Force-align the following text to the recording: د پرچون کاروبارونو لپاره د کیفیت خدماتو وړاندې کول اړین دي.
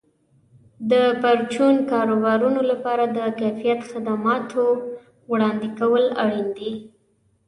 د 0.91 0.93
پرچون 1.21 1.75
کاروبارونو 1.91 2.61
لپاره 2.71 3.03
د 3.17 3.19
کیفیت 3.39 3.79
خدماتو 3.91 4.63
وړاندې 5.31 5.67
کول 5.79 6.03
اړین 6.23 6.47
دي. 6.57 6.71